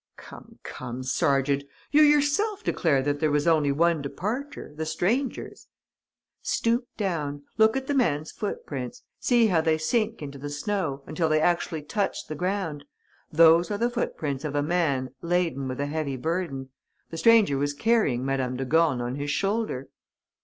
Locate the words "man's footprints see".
7.93-9.45